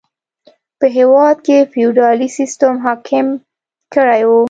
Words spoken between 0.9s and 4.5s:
هېواد کې فیوډالي سیستم حاکم کړی و.